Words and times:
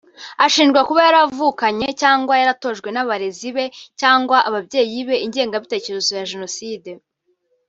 ashinjwa 0.45 0.81
kuba 0.87 1.01
yaravukanye 1.07 1.87
cyangwa 2.01 2.33
yaratojwe 2.41 2.89
n’abarezi 2.91 3.49
be 3.55 3.65
cyangwa 3.99 4.37
ababyeyi 4.47 4.99
be 5.07 5.15
«ingengabitekerezo 5.25 6.11
ya 6.19 6.27
jenoside» 6.31 6.89